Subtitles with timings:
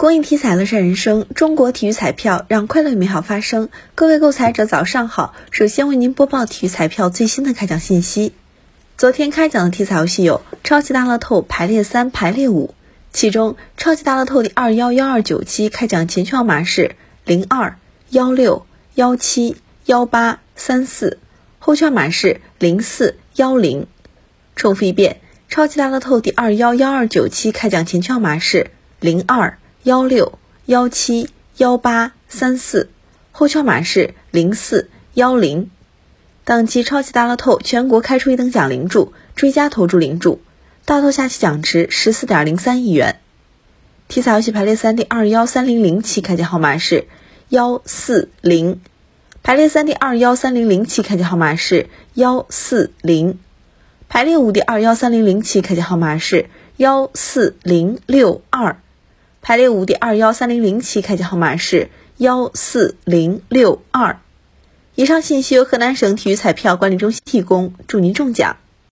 [0.00, 3.68] 公益体彩乐善人生，中国体育彩票让快乐与美好发生。
[3.94, 8.32] 各位购彩者早上好，首先为您播报体育彩票最新的开奖信息。
[8.96, 12.74] 昨天开奖的体彩游戏有超级大乐透排列三、排列五，
[13.12, 16.96] 其中超级大乐透第二幺幺二九期开奖前券号码是
[17.26, 17.76] 零二
[18.08, 18.64] 幺六
[18.94, 21.18] 幺七幺八三四，
[21.58, 23.86] 后券码是零四幺零。
[24.56, 25.20] 重复一遍，
[25.50, 29.58] 超级大乐透第二幺幺二九期开奖前券号码是零二。
[29.82, 32.90] 幺六幺七幺八三四，
[33.32, 35.70] 后圈码是零四幺零。
[36.44, 40.40] 当期超级大乐透全国开出一等奖零注，追加投注零注，
[40.84, 43.20] 大透下期奖池十四点零三亿元。
[44.06, 47.06] 体彩游戏排列三第二幺三零零期开奖号码是
[47.48, 48.82] 幺四零，
[49.42, 53.38] 排列三第二幺三零零期开奖号码是幺四零，
[54.10, 58.76] 排列五第二幺三零零期开奖号码是幺四零六二。
[59.42, 64.20] 排列五第二幺三零零期开奖号码是幺四零六二。
[64.94, 68.58] 以上信息由河南省体育彩票管理中心提供，祝您中奖。